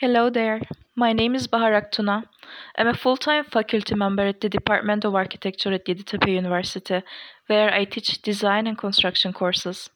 [0.00, 0.60] Hello there.
[0.96, 2.24] My name is Bahar Aktuna.
[2.76, 7.00] I'm a full-time faculty member at the Department of Architecture at Yeditepe University,
[7.46, 9.90] where I teach design and construction courses.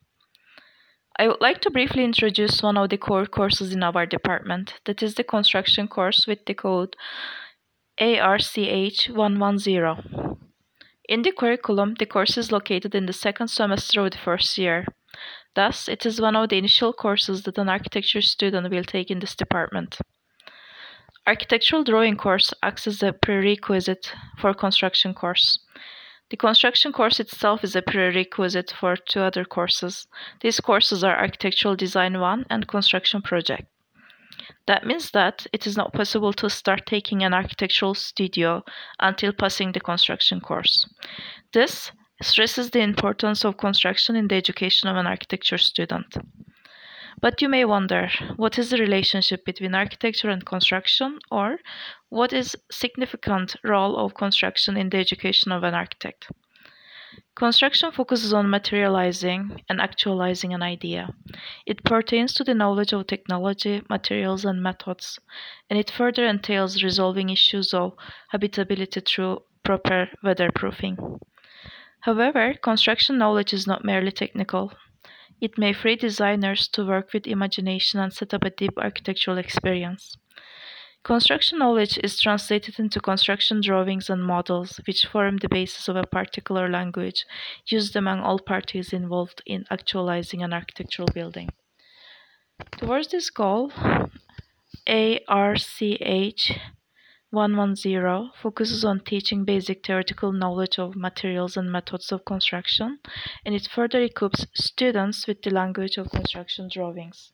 [1.19, 5.03] I would like to briefly introduce one of the core courses in our department, that
[5.03, 6.95] is the construction course with the code
[8.01, 10.37] ARCH110.
[11.09, 14.87] In the curriculum, the course is located in the second semester of the first year.
[15.59, 19.19] Thus, it is one of the initial courses that an architecture student will take in
[19.19, 19.99] this department.
[21.27, 25.59] Architectural drawing course acts as a prerequisite for construction course.
[26.31, 30.07] The construction course itself is a prerequisite for two other courses.
[30.43, 33.67] These courses are Architectural Design 1 and Construction Project.
[34.69, 38.63] That means that it is not possible to start taking an architectural studio
[39.01, 40.87] until passing the construction course.
[41.53, 41.91] This
[42.21, 46.17] stresses the importance of construction in the education of an architecture student.
[47.21, 51.59] But you may wonder, what is the relationship between architecture and construction or
[52.09, 56.31] what is significant role of construction in the education of an architect?
[57.35, 61.13] Construction focuses on materializing and actualizing an idea.
[61.67, 65.19] It pertains to the knowledge of technology, materials, and methods,
[65.71, 67.95] and it further entails resolving issues of
[68.29, 71.21] habitability through proper weatherproofing.
[72.01, 74.73] However, construction knowledge is not merely technical.
[75.41, 80.17] It may free designers to work with imagination and set up a deep architectural experience.
[81.05, 86.03] Construction knowledge is translated into construction drawings and models, which form the basis of a
[86.03, 87.25] particular language
[87.67, 91.49] used among all parties involved in actualizing an architectural building.
[92.79, 93.73] Towards this goal,
[94.89, 95.83] ARCH
[97.31, 102.99] 110 focuses on teaching basic theoretical knowledge of materials and methods of construction,
[103.45, 107.33] and it further equips students with the language of construction drawings.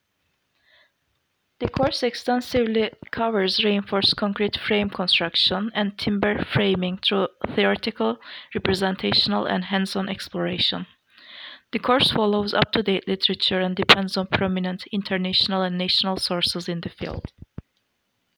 [1.60, 8.18] The course extensively covers reinforced concrete frame construction and timber framing through theoretical,
[8.52, 10.88] representational, and hands-on exploration.
[11.70, 16.90] The course follows up-to-date literature and depends on prominent international and national sources in the
[16.90, 17.26] field.